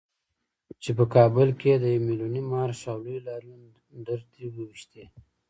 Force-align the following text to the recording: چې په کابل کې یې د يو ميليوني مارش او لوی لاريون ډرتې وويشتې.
چې 0.81 0.91
په 0.97 1.05
کابل 1.15 1.49
کې 1.59 1.67
یې 1.73 1.77
د 1.83 1.85
يو 1.93 2.01
ميليوني 2.07 2.41
مارش 2.53 2.79
او 2.91 2.97
لوی 3.03 3.19
لاريون 3.27 3.61
ډرتې 4.05 4.43
وويشتې. 4.49 5.03